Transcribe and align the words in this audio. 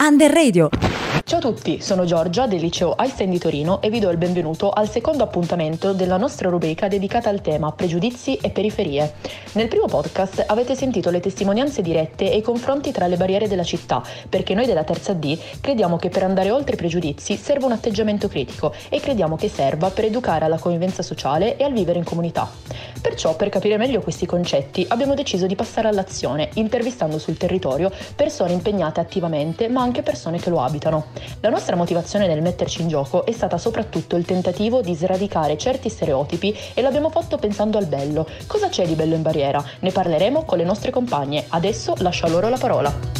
and 0.00 0.20
the 0.20 0.28
radio. 0.28 0.70
Ciao 1.28 1.40
a 1.40 1.42
tutti, 1.42 1.82
sono 1.82 2.06
Giorgia 2.06 2.46
del 2.46 2.58
liceo 2.58 2.96
Einstein 2.96 3.28
di 3.28 3.38
Torino 3.38 3.82
e 3.82 3.90
vi 3.90 3.98
do 3.98 4.08
il 4.08 4.16
benvenuto 4.16 4.70
al 4.70 4.88
secondo 4.88 5.24
appuntamento 5.24 5.92
della 5.92 6.16
nostra 6.16 6.48
rubrica 6.48 6.88
dedicata 6.88 7.28
al 7.28 7.42
tema 7.42 7.70
pregiudizi 7.70 8.36
e 8.36 8.48
periferie. 8.48 9.12
Nel 9.52 9.68
primo 9.68 9.84
podcast 9.84 10.42
avete 10.46 10.74
sentito 10.74 11.10
le 11.10 11.20
testimonianze 11.20 11.82
dirette 11.82 12.32
e 12.32 12.38
i 12.38 12.40
confronti 12.40 12.92
tra 12.92 13.06
le 13.06 13.18
barriere 13.18 13.46
della 13.46 13.62
città, 13.62 14.02
perché 14.26 14.54
noi 14.54 14.64
della 14.64 14.84
terza 14.84 15.12
D 15.12 15.38
crediamo 15.60 15.98
che 15.98 16.08
per 16.08 16.22
andare 16.22 16.50
oltre 16.50 16.76
i 16.76 16.78
pregiudizi 16.78 17.36
serva 17.36 17.66
un 17.66 17.72
atteggiamento 17.72 18.26
critico 18.26 18.72
e 18.88 18.98
crediamo 18.98 19.36
che 19.36 19.50
serva 19.50 19.90
per 19.90 20.06
educare 20.06 20.46
alla 20.46 20.58
convivenza 20.58 21.02
sociale 21.02 21.58
e 21.58 21.64
al 21.64 21.74
vivere 21.74 21.98
in 21.98 22.04
comunità. 22.04 22.50
Perciò, 23.02 23.36
per 23.36 23.50
capire 23.50 23.76
meglio 23.76 24.00
questi 24.00 24.24
concetti, 24.24 24.86
abbiamo 24.88 25.12
deciso 25.12 25.46
di 25.46 25.54
passare 25.54 25.88
all'azione, 25.88 26.48
intervistando 26.54 27.18
sul 27.18 27.36
territorio 27.36 27.92
persone 28.16 28.54
impegnate 28.54 28.98
attivamente, 28.98 29.68
ma 29.68 29.82
anche 29.82 30.02
persone 30.02 30.38
che 30.38 30.48
lo 30.48 30.62
abitano. 30.62 31.16
La 31.40 31.48
nostra 31.48 31.76
motivazione 31.76 32.26
nel 32.26 32.42
metterci 32.42 32.82
in 32.82 32.88
gioco 32.88 33.24
è 33.24 33.32
stata 33.32 33.58
soprattutto 33.58 34.16
il 34.16 34.24
tentativo 34.24 34.80
di 34.80 34.94
sradicare 34.94 35.58
certi 35.58 35.88
stereotipi 35.88 36.56
e 36.74 36.82
l'abbiamo 36.82 37.10
fatto 37.10 37.36
pensando 37.38 37.78
al 37.78 37.86
bello. 37.86 38.26
Cosa 38.46 38.68
c'è 38.68 38.86
di 38.86 38.94
bello 38.94 39.14
in 39.14 39.22
barriera? 39.22 39.62
Ne 39.80 39.90
parleremo 39.90 40.44
con 40.44 40.58
le 40.58 40.64
nostre 40.64 40.90
compagne. 40.90 41.44
Adesso 41.48 41.94
lascio 41.98 42.26
a 42.26 42.28
loro 42.28 42.48
la 42.48 42.58
parola. 42.58 43.17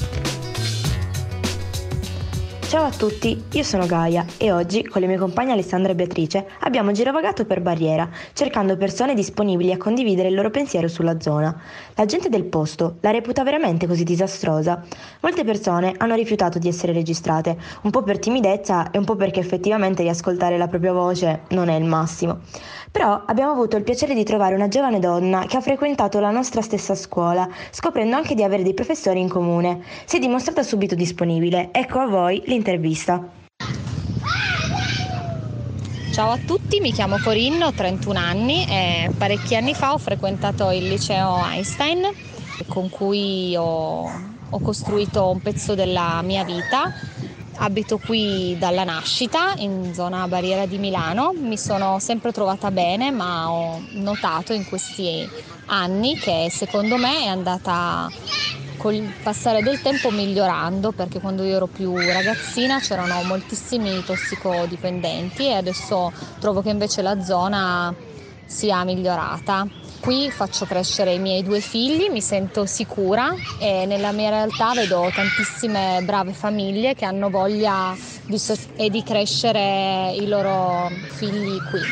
Ciao 2.68 2.84
a 2.84 2.90
tutti, 2.90 3.45
io 3.52 3.62
sono 3.62 3.86
Gaia 3.86 4.27
e 4.36 4.52
oggi 4.52 4.86
con 4.86 5.00
le 5.00 5.06
mie 5.06 5.16
compagne 5.16 5.52
Alessandra 5.52 5.92
e 5.92 5.95
Beatrice 5.95 6.46
abbiamo 6.60 6.92
girovagato 6.92 7.46
per 7.46 7.62
Barriera, 7.62 8.06
cercando 8.34 8.76
persone 8.76 9.14
disponibili 9.14 9.72
a 9.72 9.78
condividere 9.78 10.28
il 10.28 10.34
loro 10.34 10.50
pensiero 10.50 10.86
sulla 10.86 11.18
zona. 11.18 11.59
La 11.95 12.04
gente 12.04 12.28
del 12.28 12.45
posto 12.45 12.96
la 13.00 13.10
reputa 13.10 13.42
veramente 13.42 13.86
così 13.86 14.04
disastrosa? 14.04 14.84
Molte 15.20 15.45
persone 15.45 15.95
hanno 15.96 16.14
rifiutato 16.14 16.59
di 16.59 16.68
essere 16.68 16.92
registrate, 16.92 17.56
un 17.84 17.90
po' 17.90 18.02
per 18.02 18.18
timidezza 18.18 18.90
e 18.90 18.98
un 18.98 19.06
po' 19.06 19.16
perché 19.16 19.40
effettivamente 19.40 20.02
riascoltare 20.02 20.59
la 20.59 20.68
propria 20.68 20.93
voce 20.93 21.45
non 21.48 21.71
è 21.71 21.74
il 21.74 21.87
massimo. 21.87 22.40
Però 22.90 23.23
abbiamo 23.26 23.52
avuto 23.52 23.76
il 23.76 23.82
piacere 23.82 24.15
di 24.15 24.24
trovare 24.24 24.54
una 24.54 24.68
giovane 24.68 24.98
donna 24.98 25.45
che 25.46 25.56
ha 25.56 25.60
frequentato 25.60 26.21
la 26.21 26.30
nostra 26.30 26.62
stessa 26.62 26.95
scuola, 26.95 27.48
scoprendo 27.71 28.16
anche 28.16 28.34
di 28.34 28.43
avere 28.43 28.62
dei 28.62 28.74
professori 28.74 29.21
in 29.21 29.28
comune. 29.28 29.82
Si 30.04 30.16
è 30.16 30.18
dimostrata 30.18 30.62
subito 30.62 30.95
disponibile. 30.95 31.68
Ecco 31.73 31.98
a 31.98 32.06
voi 32.06 32.43
l'intervista. 32.59 33.30
Ciao 36.12 36.30
a 36.30 36.38
tutti, 36.45 36.80
mi 36.80 36.92
chiamo 36.92 37.16
Corinne, 37.23 37.65
ho 37.65 37.73
31 37.73 38.18
anni 38.18 38.66
e 38.68 39.10
parecchi 39.16 39.54
anni 39.54 39.73
fa 39.73 39.92
ho 39.92 39.98
frequentato 39.98 40.70
il 40.73 40.88
liceo 40.88 41.38
Einstein 41.45 42.09
con 42.66 42.90
cui 42.90 43.54
ho, 43.56 44.10
ho 44.50 44.59
costruito 44.59 45.30
un 45.30 45.40
pezzo 45.40 45.76
della 45.76 46.20
mia 46.23 46.42
vita 46.42 46.92
Abito 47.60 47.98
qui 47.98 48.56
dalla 48.56 48.84
nascita, 48.84 49.54
in 49.56 49.93
zona 49.93 50.28
Barriera 50.28 50.65
di 50.65 50.78
Milano. 50.78 51.32
Mi 51.32 51.59
sono 51.59 51.98
sempre 51.98 52.30
trovata 52.30 52.70
bene, 52.70 53.10
ma 53.10 53.50
ho 53.50 53.82
notato 53.95 54.52
in 54.52 54.65
questi 54.65 55.28
anni 55.66 56.16
che 56.16 56.46
secondo 56.52 56.96
me 56.96 57.24
è 57.24 57.26
andata 57.26 58.09
col 58.79 59.12
passare 59.21 59.60
del 59.60 59.80
tempo 59.82 60.10
migliorando 60.10 60.93
perché 60.93 61.18
quando 61.18 61.43
io 61.43 61.57
ero 61.57 61.66
più 61.66 62.09
ragazzina 62.10 62.79
c'erano 62.79 63.23
moltissimi 63.24 64.03
tossicodipendenti 64.04 65.48
e 65.48 65.54
adesso 65.54 66.12
trovo 66.38 66.62
che 66.62 66.71
invece 66.71 67.03
la 67.03 67.21
zona 67.21 67.93
sia 68.47 68.82
migliorata. 68.84 69.66
Qui 70.00 70.31
faccio 70.31 70.65
crescere 70.65 71.12
i 71.12 71.19
miei 71.19 71.43
due 71.43 71.60
figli, 71.60 72.09
mi 72.10 72.22
sento 72.22 72.65
sicura 72.66 73.34
e 73.59 73.84
nella 73.84 74.12
mia 74.12 74.31
realtà 74.31 74.72
vedo 74.72 75.10
tantissime 75.12 76.00
brave 76.03 76.32
famiglie 76.32 76.94
che 76.94 77.04
hanno 77.04 77.28
voglia 77.28 77.94
di, 78.26 78.38
so- 78.38 78.54
e 78.76 78.88
di 78.88 79.03
crescere 79.03 80.12
i 80.15 80.26
loro 80.28 80.88
figli 81.09 81.60
qui. 81.69 81.84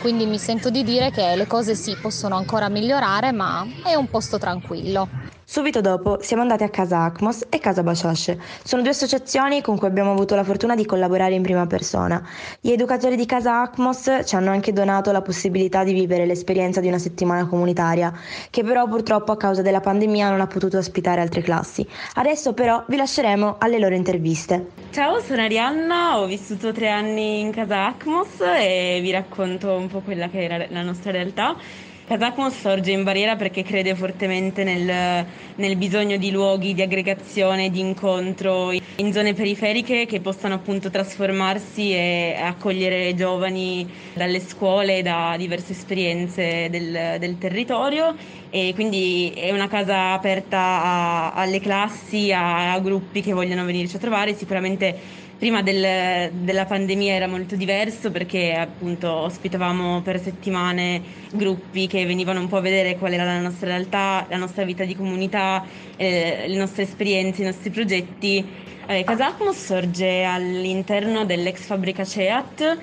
Quindi 0.00 0.26
mi 0.26 0.38
sento 0.38 0.68
di 0.68 0.82
dire 0.82 1.10
che 1.10 1.36
le 1.36 1.46
cose 1.46 1.74
sì 1.76 1.96
possono 1.98 2.36
ancora 2.36 2.68
migliorare, 2.68 3.32
ma 3.32 3.64
è 3.82 3.94
un 3.94 4.08
posto 4.08 4.36
tranquillo. 4.36 5.08
Subito 5.46 5.82
dopo 5.82 6.18
siamo 6.22 6.40
andati 6.40 6.62
a 6.62 6.70
Casa 6.70 7.04
Acmos 7.04 7.44
e 7.50 7.58
Casa 7.58 7.82
Basciasce. 7.82 8.40
Sono 8.64 8.80
due 8.80 8.92
associazioni 8.92 9.60
con 9.60 9.76
cui 9.76 9.86
abbiamo 9.86 10.10
avuto 10.10 10.34
la 10.34 10.42
fortuna 10.42 10.74
di 10.74 10.86
collaborare 10.86 11.34
in 11.34 11.42
prima 11.42 11.66
persona. 11.66 12.26
Gli 12.58 12.70
educatori 12.70 13.14
di 13.14 13.26
Casa 13.26 13.60
Acmos 13.60 14.10
ci 14.24 14.36
hanno 14.36 14.50
anche 14.50 14.72
donato 14.72 15.12
la 15.12 15.20
possibilità 15.20 15.84
di 15.84 15.92
vivere 15.92 16.24
l'esperienza 16.24 16.80
di 16.80 16.88
una 16.88 16.98
settimana 16.98 17.46
comunitaria, 17.46 18.10
che 18.48 18.64
però 18.64 18.88
purtroppo 18.88 19.32
a 19.32 19.36
causa 19.36 19.60
della 19.60 19.80
pandemia 19.80 20.30
non 20.30 20.40
ha 20.40 20.46
potuto 20.46 20.78
ospitare 20.78 21.20
altre 21.20 21.42
classi. 21.42 21.86
Adesso 22.14 22.54
però 22.54 22.82
vi 22.88 22.96
lasceremo 22.96 23.56
alle 23.58 23.78
loro 23.78 23.94
interviste. 23.94 24.70
Ciao, 24.92 25.20
sono 25.20 25.42
Arianna, 25.42 26.20
ho 26.20 26.26
vissuto 26.26 26.72
tre 26.72 26.88
anni 26.88 27.40
in 27.40 27.52
Casa 27.52 27.88
Acmos 27.88 28.40
e 28.40 28.98
vi 29.02 29.10
racconto 29.10 29.74
un 29.74 29.88
po' 29.88 30.00
quella 30.00 30.28
che 30.28 30.46
è 30.46 30.68
la 30.70 30.82
nostra 30.82 31.10
realtà. 31.10 31.54
Casacmos 32.06 32.60
sorge 32.60 32.92
in 32.92 33.02
barriera 33.02 33.34
perché 33.34 33.62
crede 33.62 33.94
fortemente 33.94 34.62
nel, 34.62 35.24
nel, 35.54 35.76
bisogno 35.76 36.18
di 36.18 36.30
luoghi 36.30 36.74
di 36.74 36.82
aggregazione, 36.82 37.70
di 37.70 37.80
incontro 37.80 38.72
in 38.72 39.10
zone 39.10 39.32
periferiche 39.32 40.04
che 40.04 40.20
possano 40.20 40.52
appunto 40.52 40.90
trasformarsi 40.90 41.92
e 41.92 42.36
accogliere 42.38 43.14
giovani 43.14 43.90
dalle 44.12 44.40
scuole, 44.40 45.00
da 45.00 45.34
diverse 45.38 45.72
esperienze 45.72 46.68
del, 46.68 47.16
del 47.18 47.38
territorio. 47.38 48.14
E 48.50 48.72
quindi 48.74 49.32
è 49.34 49.50
una 49.50 49.66
casa 49.66 50.12
aperta 50.12 50.58
a, 50.58 51.32
alle 51.32 51.58
classi, 51.58 52.32
a, 52.32 52.74
a 52.74 52.80
gruppi 52.80 53.22
che 53.22 53.32
vogliono 53.32 53.64
venirci 53.64 53.96
a 53.96 53.98
trovare, 53.98 54.34
sicuramente 54.34 55.22
prima 55.44 55.60
del, 55.60 56.32
della 56.32 56.64
pandemia 56.64 57.12
era 57.12 57.26
molto 57.26 57.54
diverso 57.54 58.10
perché 58.10 58.54
appunto 58.54 59.10
ospitavamo 59.10 60.00
per 60.00 60.18
settimane 60.18 61.02
gruppi 61.32 61.86
che 61.86 62.06
venivano 62.06 62.40
un 62.40 62.48
po' 62.48 62.56
a 62.56 62.60
vedere 62.62 62.96
qual 62.96 63.12
era 63.12 63.24
la 63.24 63.40
nostra 63.40 63.66
realtà, 63.66 64.24
la 64.30 64.38
nostra 64.38 64.64
vita 64.64 64.84
di 64.84 64.96
comunità, 64.96 65.62
eh, 65.96 66.44
le 66.46 66.56
nostre 66.56 66.84
esperienze, 66.84 67.42
i 67.42 67.44
nostri 67.44 67.68
progetti. 67.68 68.42
Eh, 68.86 69.02
Casacmos 69.02 69.56
sorge 69.56 70.24
all'interno 70.24 71.24
dell'ex 71.24 71.64
fabbrica 71.64 72.04
CEAT 72.04 72.78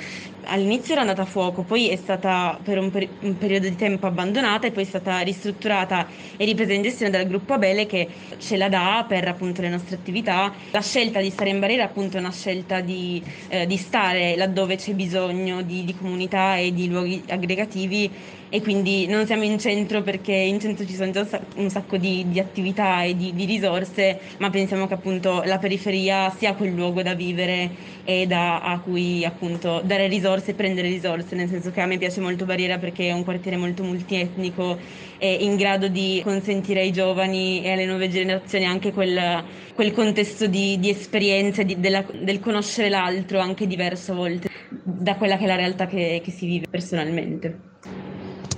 all'inizio 0.45 0.93
era 0.93 1.01
andata 1.01 1.21
a 1.21 1.25
fuoco, 1.25 1.61
poi 1.63 1.89
è 1.89 1.95
stata 1.95 2.57
per 2.61 2.79
un, 2.79 2.89
per- 2.89 3.07
un, 3.19 3.37
periodo 3.37 3.67
di 3.69 3.75
tempo 3.75 4.07
abbandonata 4.07 4.67
e 4.67 4.71
poi 4.71 4.83
è 4.83 4.85
stata 4.85 5.19
ristrutturata 5.19 6.07
e 6.37 6.45
ripresa 6.45 6.73
in 6.73 6.81
gestione 6.81 7.11
dal 7.11 7.27
gruppo 7.27 7.53
Abele 7.53 7.85
che 7.85 8.07
ce 8.39 8.57
la 8.57 8.69
dà 8.69 9.05
per 9.07 9.27
appunto 9.27 9.61
le 9.61 9.69
nostre 9.69 9.95
attività. 9.95 10.51
La 10.71 10.81
scelta 10.81 11.19
di 11.19 11.29
stare 11.29 11.49
in 11.49 11.59
barriera 11.59 11.83
appunto 11.83 12.17
è 12.17 12.19
una 12.19 12.31
scelta 12.31 12.79
di, 12.79 13.21
eh, 13.49 13.67
di 13.67 13.77
stare 13.77 14.35
laddove 14.35 14.77
c'è 14.77 14.93
bisogno 14.93 15.61
di, 15.61 15.83
di 15.83 15.95
comunità 15.95 16.55
e 16.55 16.73
di 16.73 16.87
luoghi 16.87 17.23
aggregativi 17.27 18.39
e 18.53 18.61
quindi 18.61 19.07
non 19.07 19.25
siamo 19.25 19.43
in 19.43 19.57
centro 19.57 20.01
perché 20.01 20.33
in 20.33 20.59
centro 20.59 20.85
ci 20.85 20.93
sono 20.93 21.09
già 21.11 21.25
un 21.55 21.69
sacco 21.69 21.95
di, 21.95 22.25
di 22.27 22.37
attività 22.37 23.01
e 23.01 23.15
di, 23.15 23.33
di, 23.33 23.45
risorse, 23.45 24.19
ma 24.39 24.49
pensiamo 24.49 24.87
che 24.87 24.93
appunto 24.93 25.41
la 25.45 25.57
periferia 25.57 26.29
sia 26.37 26.53
quel 26.53 26.73
luogo 26.73 27.01
da 27.01 27.13
vivere 27.13 27.71
e 28.03 28.27
da, 28.27 28.59
a 28.59 28.79
cui 28.79 29.23
appunto 29.23 29.81
dare 29.85 30.07
risorse 30.07 30.51
e 30.51 30.53
prendere 30.53 30.89
risorse, 30.89 31.33
nel 31.33 31.47
senso 31.47 31.71
che 31.71 31.79
a 31.79 31.85
me 31.85 31.97
piace 31.97 32.19
molto 32.19 32.43
Barriera 32.43 32.77
perché 32.77 33.07
è 33.07 33.13
un 33.13 33.23
quartiere 33.23 33.55
molto 33.55 33.83
multietnico 33.83 34.77
e 35.17 35.33
in 35.33 35.55
grado 35.55 35.87
di 35.87 36.19
consentire 36.21 36.81
ai 36.81 36.91
giovani 36.91 37.63
e 37.63 37.71
alle 37.71 37.85
nuove 37.85 38.09
generazioni 38.09 38.65
anche 38.65 38.91
quel, 38.91 39.45
quel 39.73 39.93
contesto 39.93 40.47
di, 40.47 40.77
di 40.77 40.89
esperienze, 40.89 41.63
della, 41.63 42.03
del 42.21 42.41
conoscere 42.41 42.89
l'altro 42.89 43.39
anche 43.39 43.65
diverso 43.65 44.13
volte 44.13 44.49
da 44.83 45.15
quella 45.15 45.37
che 45.37 45.45
è 45.45 45.47
la 45.47 45.55
realtà 45.55 45.87
che, 45.87 46.19
che 46.21 46.31
si 46.31 46.45
vive 46.45 46.67
personalmente. 46.69 47.69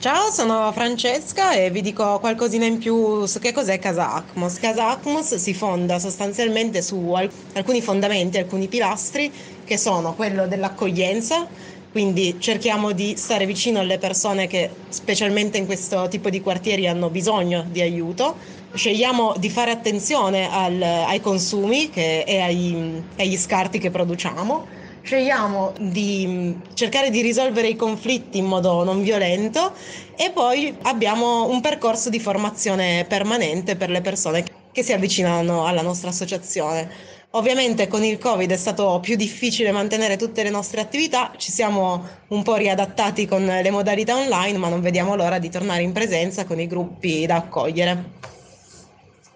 Ciao, 0.03 0.31
sono 0.31 0.69
Francesca 0.73 1.53
e 1.53 1.69
vi 1.69 1.79
dico 1.79 2.19
qualcosina 2.19 2.65
in 2.65 2.77
più 2.77 3.25
su 3.25 3.39
che 3.39 3.53
cos'è 3.53 3.79
Casa 3.79 4.15
Acmos. 4.15 4.59
Casa 4.59 4.89
Acmos 4.89 5.35
si 5.35 5.53
fonda 5.53 5.97
sostanzialmente 5.97 6.81
su 6.81 7.13
alcuni 7.53 7.81
fondamenti, 7.81 8.37
alcuni 8.37 8.67
pilastri 8.67 9.31
che 9.63 9.77
sono 9.77 10.13
quello 10.13 10.45
dell'accoglienza, 10.45 11.47
quindi 11.89 12.35
cerchiamo 12.37 12.91
di 12.91 13.15
stare 13.15 13.45
vicino 13.45 13.79
alle 13.79 13.97
persone 13.97 14.45
che 14.47 14.69
specialmente 14.89 15.57
in 15.57 15.65
questo 15.65 16.09
tipo 16.09 16.29
di 16.29 16.41
quartieri 16.41 16.85
hanno 16.85 17.09
bisogno 17.09 17.65
di 17.71 17.79
aiuto. 17.79 18.35
Scegliamo 18.73 19.35
di 19.37 19.49
fare 19.49 19.71
attenzione 19.71 20.51
al, 20.51 20.81
ai 20.81 21.21
consumi 21.21 21.89
che, 21.89 22.23
e 22.27 22.41
ai, 22.41 23.01
agli 23.17 23.37
scarti 23.37 23.79
che 23.79 23.89
produciamo 23.89 24.81
scegliamo 25.03 25.73
di 25.79 26.25
mm, 26.25 26.51
cercare 26.73 27.09
di 27.09 27.21
risolvere 27.21 27.67
i 27.67 27.75
conflitti 27.75 28.37
in 28.37 28.45
modo 28.45 28.83
non 28.83 29.03
violento 29.03 29.73
e 30.15 30.31
poi 30.31 30.75
abbiamo 30.83 31.49
un 31.49 31.59
percorso 31.61 32.09
di 32.09 32.19
formazione 32.19 33.05
permanente 33.07 33.75
per 33.75 33.89
le 33.89 34.01
persone 34.01 34.45
che 34.71 34.81
si 34.81 34.93
avvicinano 34.93 35.65
alla 35.65 35.81
nostra 35.81 36.09
associazione. 36.09 37.11
Ovviamente 37.31 37.87
con 37.87 38.03
il 38.03 38.17
Covid 38.17 38.49
è 38.49 38.57
stato 38.57 38.99
più 39.01 39.15
difficile 39.15 39.71
mantenere 39.71 40.17
tutte 40.17 40.43
le 40.43 40.51
nostre 40.51 40.81
attività, 40.81 41.31
ci 41.37 41.51
siamo 41.51 42.03
un 42.29 42.43
po' 42.43 42.55
riadattati 42.55 43.25
con 43.25 43.43
le 43.43 43.71
modalità 43.71 44.15
online, 44.15 44.57
ma 44.57 44.69
non 44.69 44.81
vediamo 44.81 45.15
l'ora 45.15 45.39
di 45.39 45.49
tornare 45.49 45.81
in 45.81 45.91
presenza 45.91 46.45
con 46.45 46.59
i 46.59 46.67
gruppi 46.67 47.25
da 47.25 47.37
accogliere. 47.37 48.21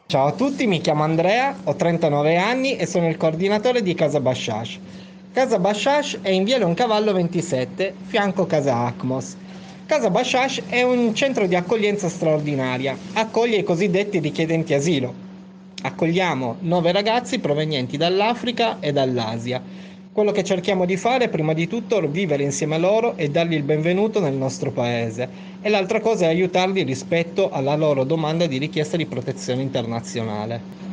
Ciao 0.05 0.27
a 0.27 0.31
tutti, 0.31 0.67
mi 0.67 0.79
chiamo 0.79 1.03
Andrea, 1.03 1.57
ho 1.63 1.75
39 1.75 2.37
anni 2.37 2.77
e 2.77 2.85
sono 2.85 3.07
il 3.09 3.17
coordinatore 3.17 3.81
di 3.81 3.95
Casa 3.95 4.19
Bashash. 4.19 4.79
Casa 5.37 5.59
Bashash 5.59 6.17
è 6.23 6.29
in 6.29 6.45
via 6.45 6.57
Leoncavallo 6.57 7.13
27, 7.13 7.93
fianco 8.07 8.47
Casa 8.47 8.87
Acmos. 8.87 9.37
Casa 9.85 10.09
Bashash 10.09 10.63
è 10.67 10.81
un 10.81 11.13
centro 11.13 11.45
di 11.45 11.53
accoglienza 11.53 12.09
straordinaria, 12.09 12.97
accoglie 13.13 13.57
i 13.57 13.63
cosiddetti 13.63 14.17
richiedenti 14.17 14.73
asilo. 14.73 15.13
Accogliamo 15.83 16.55
nove 16.61 16.91
ragazzi 16.91 17.37
provenienti 17.37 17.97
dall'Africa 17.97 18.77
e 18.79 18.91
dall'Asia. 18.91 19.61
Quello 20.11 20.31
che 20.31 20.43
cerchiamo 20.43 20.85
di 20.85 20.97
fare 20.97 21.25
è 21.25 21.29
prima 21.29 21.53
di 21.53 21.67
tutto 21.67 21.99
vivere 22.07 22.41
insieme 22.41 22.73
a 22.73 22.79
loro 22.79 23.15
e 23.15 23.29
dargli 23.29 23.53
il 23.53 23.61
benvenuto 23.61 24.19
nel 24.19 24.33
nostro 24.33 24.71
paese 24.71 25.29
e 25.61 25.69
l'altra 25.69 25.99
cosa 25.99 26.25
è 26.25 26.29
aiutarli 26.29 26.81
rispetto 26.81 27.51
alla 27.51 27.75
loro 27.75 28.05
domanda 28.05 28.47
di 28.47 28.57
richiesta 28.57 28.97
di 28.97 29.05
protezione 29.05 29.61
internazionale. 29.61 30.86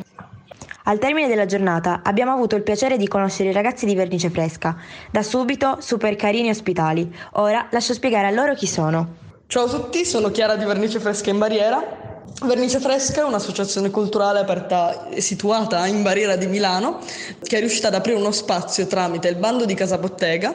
Al 0.87 0.99
termine 0.99 1.27
della 1.27 1.47
giornata 1.47 2.01
abbiamo 2.03 2.31
avuto 2.31 2.55
il 2.55 2.61
piacere 2.61 2.95
di 2.97 3.07
conoscere 3.07 3.49
i 3.49 3.53
ragazzi 3.53 3.87
di 3.87 3.95
Vernice 3.95 4.29
Fresca, 4.29 4.77
da 5.09 5.23
subito 5.23 5.77
super 5.79 6.15
carini 6.15 6.49
e 6.49 6.51
ospitali. 6.51 7.11
Ora 7.33 7.67
lascio 7.71 7.93
spiegare 7.93 8.27
a 8.27 8.31
loro 8.31 8.53
chi 8.53 8.67
sono. 8.67 9.15
Ciao 9.47 9.63
a 9.63 9.67
tutti, 9.69 10.05
sono 10.05 10.29
Chiara 10.29 10.55
di 10.55 10.63
Vernice 10.63 10.99
Fresca 10.99 11.31
in 11.31 11.39
Barriera 11.39 12.05
Vernice 12.43 12.79
Fresca 12.79 13.21
è 13.21 13.23
un'associazione 13.23 13.89
culturale 13.89 14.39
aperta 14.39 15.07
e 15.07 15.21
situata 15.21 15.87
in 15.87 16.03
Barriera 16.03 16.35
di 16.35 16.47
Milano 16.47 16.99
che 17.41 17.55
è 17.55 17.59
riuscita 17.59 17.87
ad 17.87 17.93
aprire 17.93 18.17
uno 18.17 18.31
spazio 18.31 18.85
tramite 18.87 19.29
il 19.29 19.37
bando 19.37 19.63
di 19.63 19.73
Casa 19.73 19.97
Bottega 19.97 20.53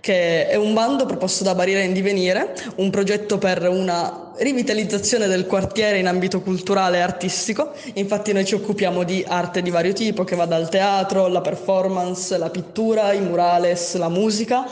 che 0.00 0.48
è 0.48 0.56
un 0.56 0.72
bando 0.72 1.04
proposto 1.04 1.44
da 1.44 1.54
Barriera 1.54 1.82
in 1.82 1.92
Divenire, 1.92 2.54
un 2.76 2.90
progetto 2.90 3.38
per 3.38 3.68
una 3.68 4.32
rivitalizzazione 4.38 5.26
del 5.26 5.46
quartiere 5.46 5.98
in 5.98 6.06
ambito 6.06 6.40
culturale 6.40 6.98
e 6.98 7.00
artistico. 7.00 7.72
Infatti 7.94 8.32
noi 8.32 8.46
ci 8.46 8.54
occupiamo 8.54 9.04
di 9.04 9.24
arte 9.26 9.60
di 9.60 9.70
vario 9.70 9.92
tipo 9.92 10.24
che 10.24 10.36
va 10.36 10.46
dal 10.46 10.68
teatro, 10.70 11.28
la 11.28 11.42
performance, 11.42 12.36
la 12.38 12.50
pittura, 12.50 13.12
i 13.12 13.20
murales, 13.20 13.96
la 13.96 14.08
musica. 14.08 14.66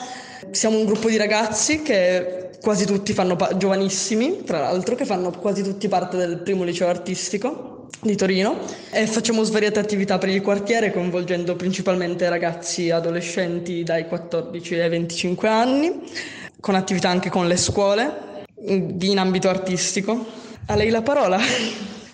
Siamo 0.50 0.78
un 0.78 0.86
gruppo 0.86 1.08
di 1.08 1.18
ragazzi 1.18 1.82
che 1.82 2.50
quasi 2.60 2.86
tutti 2.86 3.12
fanno 3.12 3.36
pa- 3.36 3.56
giovanissimi, 3.56 4.44
tra 4.44 4.60
l'altro, 4.60 4.94
che 4.94 5.04
fanno 5.04 5.30
quasi 5.30 5.62
tutti 5.62 5.88
parte 5.88 6.16
del 6.16 6.38
primo 6.38 6.64
liceo 6.64 6.88
artistico 6.88 7.77
di 8.00 8.16
Torino 8.16 8.58
e 8.90 9.06
facciamo 9.06 9.42
svariate 9.42 9.78
attività 9.78 10.18
per 10.18 10.28
il 10.28 10.42
quartiere 10.42 10.92
coinvolgendo 10.92 11.56
principalmente 11.56 12.28
ragazzi 12.28 12.90
adolescenti 12.90 13.82
dai 13.82 14.06
14 14.06 14.74
ai 14.74 14.88
25 14.88 15.48
anni, 15.48 16.00
con 16.60 16.74
attività 16.74 17.08
anche 17.08 17.30
con 17.30 17.48
le 17.48 17.56
scuole 17.56 18.26
in 18.66 19.18
ambito 19.18 19.48
artistico. 19.48 20.26
A 20.66 20.74
lei 20.74 20.90
la 20.90 21.02
parola. 21.02 21.38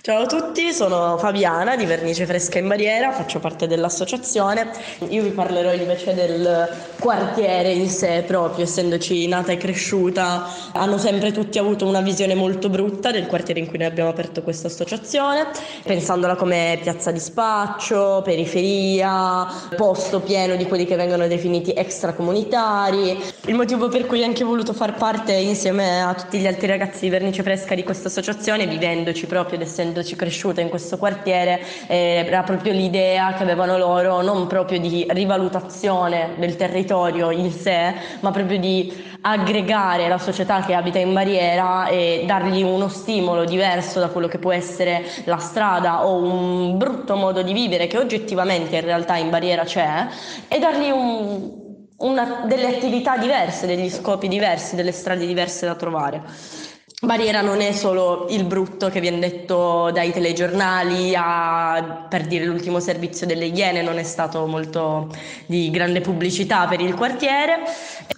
Ciao 0.06 0.24
a 0.24 0.26
tutti, 0.26 0.70
sono 0.74 1.16
Fabiana 1.16 1.76
di 1.76 1.86
Vernice 1.86 2.26
Fresca 2.26 2.58
in 2.58 2.68
Barriera, 2.68 3.10
faccio 3.10 3.38
parte 3.38 3.66
dell'associazione. 3.66 4.70
Io 5.08 5.22
vi 5.22 5.30
parlerò 5.30 5.72
invece 5.72 6.12
del 6.12 6.68
quartiere 7.00 7.72
in 7.72 7.88
sé 7.88 8.22
proprio, 8.26 8.64
essendoci 8.64 9.26
nata 9.28 9.52
e 9.52 9.56
cresciuta. 9.56 10.46
Hanno 10.74 10.98
sempre 10.98 11.32
tutti 11.32 11.58
avuto 11.58 11.86
una 11.86 12.02
visione 12.02 12.34
molto 12.34 12.68
brutta 12.68 13.12
del 13.12 13.26
quartiere 13.26 13.60
in 13.60 13.66
cui 13.66 13.78
noi 13.78 13.86
abbiamo 13.86 14.10
aperto 14.10 14.42
questa 14.42 14.66
associazione, 14.66 15.46
pensandola 15.82 16.36
come 16.36 16.78
piazza 16.82 17.10
di 17.10 17.18
spaccio, 17.18 18.20
periferia, 18.22 19.46
posto 19.74 20.20
pieno 20.20 20.56
di 20.56 20.66
quelli 20.66 20.84
che 20.84 20.96
vengono 20.96 21.26
definiti 21.28 21.72
extracomunitari. 21.74 23.18
Il 23.46 23.54
motivo 23.54 23.88
per 23.88 24.04
cui 24.04 24.20
ho 24.20 24.26
anche 24.26 24.44
voluto 24.44 24.74
far 24.74 24.96
parte 24.96 25.32
insieme 25.32 26.02
a 26.02 26.12
tutti 26.12 26.36
gli 26.36 26.46
altri 26.46 26.66
ragazzi 26.66 27.00
di 27.00 27.08
Vernice 27.08 27.42
Fresca 27.42 27.74
di 27.74 27.84
questa 27.84 28.08
associazione, 28.08 28.66
vivendoci 28.66 29.24
proprio 29.24 29.58
ed 29.58 29.62
essendo 29.62 29.92
essendoci 29.94 30.16
cresciuta 30.16 30.60
in 30.60 30.68
questo 30.68 30.98
quartiere, 30.98 31.60
eh, 31.86 32.24
era 32.26 32.42
proprio 32.42 32.72
l'idea 32.72 33.34
che 33.34 33.44
avevano 33.44 33.78
loro 33.78 34.22
non 34.22 34.48
proprio 34.48 34.80
di 34.80 35.06
rivalutazione 35.08 36.34
del 36.38 36.56
territorio 36.56 37.30
in 37.30 37.52
sé, 37.52 37.94
ma 38.20 38.32
proprio 38.32 38.58
di 38.58 38.92
aggregare 39.20 40.08
la 40.08 40.18
società 40.18 40.62
che 40.62 40.74
abita 40.74 40.98
in 40.98 41.12
barriera 41.12 41.86
e 41.86 42.24
dargli 42.26 42.62
uno 42.62 42.88
stimolo 42.88 43.44
diverso 43.44 44.00
da 44.00 44.08
quello 44.08 44.26
che 44.26 44.38
può 44.38 44.52
essere 44.52 45.04
la 45.24 45.38
strada 45.38 46.04
o 46.06 46.16
un 46.16 46.76
brutto 46.76 47.14
modo 47.14 47.42
di 47.42 47.52
vivere 47.52 47.86
che 47.86 47.98
oggettivamente 47.98 48.74
in 48.76 48.82
realtà 48.82 49.16
in 49.16 49.30
barriera 49.30 49.62
c'è 49.62 50.06
e 50.48 50.58
dargli 50.58 50.90
un, 50.90 51.50
una, 51.98 52.44
delle 52.46 52.66
attività 52.66 53.16
diverse, 53.16 53.66
degli 53.66 53.88
scopi 53.88 54.28
diversi, 54.28 54.74
delle 54.74 54.92
strade 54.92 55.24
diverse 55.24 55.64
da 55.64 55.74
trovare. 55.74 56.72
Barriera 57.04 57.40
non 57.40 57.60
è 57.60 57.72
solo 57.72 58.26
il 58.30 58.44
brutto 58.44 58.88
che 58.88 59.00
viene 59.00 59.18
detto 59.18 59.90
dai 59.92 60.12
telegiornali 60.12 61.14
a, 61.14 62.06
per 62.08 62.26
dire 62.26 62.44
l'ultimo 62.44 62.80
servizio 62.80 63.26
delle 63.26 63.46
Iene, 63.46 63.82
non 63.82 63.98
è 63.98 64.02
stato 64.02 64.46
molto 64.46 65.08
di 65.46 65.70
grande 65.70 66.00
pubblicità 66.00 66.66
per 66.66 66.80
il 66.80 66.94
quartiere. 66.94 67.62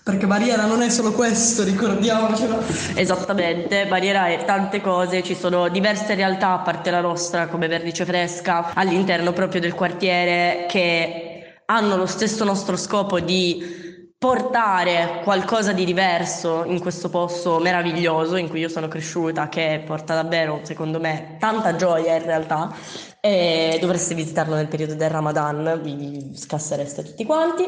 Perché 0.02 0.26
Barriera 0.26 0.64
non 0.64 0.82
è 0.82 0.88
solo 0.88 1.12
questo, 1.12 1.64
ricordiamocelo. 1.64 2.62
Esattamente, 2.94 3.86
Barriera 3.86 4.28
è 4.28 4.44
tante 4.44 4.80
cose, 4.80 5.22
ci 5.22 5.34
sono 5.34 5.68
diverse 5.68 6.14
realtà 6.14 6.52
a 6.52 6.58
parte 6.58 6.90
la 6.90 7.00
nostra 7.00 7.46
come 7.48 7.68
Vernice 7.68 8.04
Fresca 8.04 8.72
all'interno 8.74 9.32
proprio 9.32 9.60
del 9.60 9.74
quartiere 9.74 10.66
che 10.68 11.60
hanno 11.66 11.96
lo 11.96 12.06
stesso 12.06 12.44
nostro 12.44 12.76
scopo 12.76 13.18
di 13.20 13.85
portare 14.18 15.20
qualcosa 15.22 15.72
di 15.72 15.84
diverso 15.84 16.64
in 16.64 16.80
questo 16.80 17.10
posto 17.10 17.58
meraviglioso 17.58 18.36
in 18.36 18.48
cui 18.48 18.60
io 18.60 18.68
sono 18.68 18.88
cresciuta, 18.88 19.48
che 19.48 19.82
porta 19.84 20.14
davvero, 20.14 20.60
secondo 20.62 20.98
me, 20.98 21.36
tanta 21.38 21.76
gioia 21.76 22.16
in 22.16 22.24
realtà. 22.24 22.74
E 23.20 23.76
dovreste 23.80 24.14
visitarlo 24.14 24.54
nel 24.54 24.68
periodo 24.68 24.94
del 24.94 25.10
Ramadan, 25.10 25.80
vi 25.82 26.32
scassereste 26.34 27.02
tutti 27.02 27.24
quanti. 27.24 27.66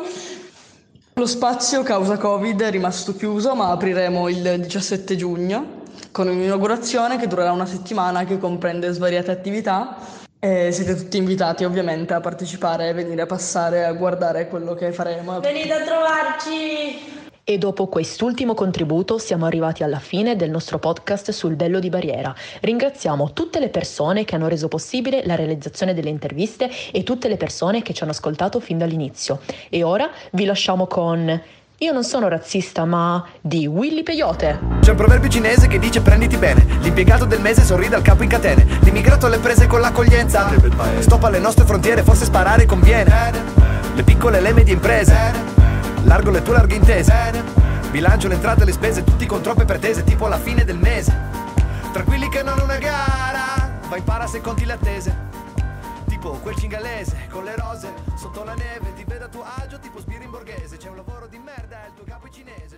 Lo 1.15 1.27
spazio 1.27 1.83
causa 1.83 2.17
Covid 2.17 2.63
è 2.63 2.71
rimasto 2.71 3.15
chiuso, 3.15 3.55
ma 3.55 3.71
apriremo 3.71 4.29
il 4.29 4.61
17 4.61 5.17
giugno 5.17 5.77
con 6.13 6.29
un'inaugurazione 6.29 7.19
che 7.19 7.27
durerà 7.27 7.53
una 7.53 7.67
settimana 7.67 8.25
che 8.25 8.39
comprende 8.39 8.91
svariate 8.93 9.31
attività 9.31 9.97
e 10.41 10.71
siete 10.71 10.95
tutti 10.95 11.17
invitati 11.17 11.65
ovviamente 11.65 12.15
a 12.15 12.21
partecipare, 12.21 12.89
a 12.89 12.93
venire 12.93 13.23
a 13.23 13.27
passare, 13.27 13.85
a 13.85 13.93
guardare 13.93 14.49
quello 14.49 14.75
che 14.75 14.93
faremo. 14.93 15.41
Venite 15.41 15.73
a 15.73 15.83
trovarci! 15.83 17.17
E 17.43 17.57
dopo 17.57 17.87
quest'ultimo 17.87 18.53
contributo 18.53 19.17
siamo 19.17 19.47
arrivati 19.47 19.83
alla 19.83 19.99
fine 19.99 20.37
del 20.37 20.51
nostro 20.51 20.79
podcast 20.79 21.31
sul 21.31 21.57
Bello 21.57 21.79
di 21.79 21.89
Barriera. 21.89 22.35
Ringraziamo 22.61 23.33
tutte 23.33 23.59
le 23.59 23.71
persone 23.71 24.25
che 24.25 24.35
hanno 24.35 24.49
reso 24.49 24.69
possibile 24.69 25.25
la 25.25 25.35
realizzazione 25.35 25.95
delle 25.95 26.11
interviste 26.11 26.71
e 26.93 27.03
tutte 27.05 27.27
le 27.27 27.39
persone 27.39 27.81
che 27.81 27.95
ci 27.95 28.03
hanno 28.03 28.13
ascoltato 28.13 28.61
fin 28.61 28.77
dall'inizio. 28.77 29.41
E 29.71 29.83
ora 29.83 30.11
vi 30.33 30.45
lasciamo 30.45 30.87
con 30.87 31.41
io 31.81 31.93
non 31.93 32.03
sono 32.03 32.27
razzista, 32.27 32.85
ma 32.85 33.25
di 33.41 33.69
Willy 33.69 34.03
Peyote. 34.03 34.59
C'è 34.81 34.91
un 34.91 34.97
proverbio 34.97 35.29
cinese 35.29 35.69
che 35.69 35.79
dice 35.79 36.01
prenditi 36.01 36.37
bene. 36.37 36.67
L'impiegato 36.81 37.25
del 37.25 37.41
mese 37.41 37.63
sorride 37.63 37.95
al 37.95 38.03
capo 38.03 38.25
in 38.25 38.29
catene. 38.29 38.67
L'immigrato 38.81 39.27
alle 39.27 39.39
prese 39.39 39.69
con 39.69 39.81
l'accoglienza. 39.81 40.51
Stop 40.99 41.23
alle 41.23 41.39
nostre 41.39 41.65
frontiere, 41.65 42.03
forse 42.03 42.25
sparare 42.25 42.67
conviene. 42.67 43.33
Le 43.95 44.03
piccole 44.03 44.39
e 44.39 44.41
le 44.41 44.53
medie 44.53 44.75
imprese. 44.75 45.17
Largo 46.03 46.31
le 46.31 46.43
tue 46.43 46.55
larghe 46.55 46.75
intese. 46.75 47.45
Bilancio 47.93 48.27
le 48.27 48.35
entrate 48.35 48.63
e 48.63 48.65
le 48.65 48.73
spese, 48.73 49.05
tutti 49.05 49.25
con 49.27 49.41
troppe 49.41 49.65
pretese, 49.65 50.03
tipo 50.03 50.27
alla 50.27 50.39
fine 50.39 50.65
del 50.65 50.79
mese. 50.79 51.17
Tranquilli 51.93 52.29
che 52.29 52.43
non 52.43 52.59
è 52.59 52.63
una 52.63 52.79
gara. 52.79 53.79
Vai 53.89 54.01
impara 54.01 54.27
se 54.27 54.41
conti 54.41 54.65
le 54.65 54.73
attese. 54.73 55.28
Tipo 56.19 56.33
quel 56.41 56.57
cingalese 56.57 57.29
con 57.31 57.45
le 57.45 57.55
rose 57.55 57.95
sotto 58.17 58.43
la 58.43 58.55
neve 58.55 58.93
ti 58.95 59.05
vedo 59.05 59.27
a 59.27 59.29
tuo 59.29 59.45
agio 59.45 59.79
tipo 59.79 60.01
Spiri 60.01 60.25
in 60.25 60.31
borghese 60.31 60.77
c'è 60.77 60.89
un 60.89 60.97
lavoro 60.97 61.29
di 61.29 61.39
merda 61.39 61.87
il 61.87 61.95
tuo 61.95 62.03
capo 62.03 62.27
è 62.27 62.31
cinese 62.31 62.77